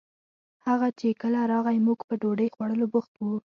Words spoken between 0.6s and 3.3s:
هغه چې کله راغئ موږ په ډوډۍ خوړولو بوخت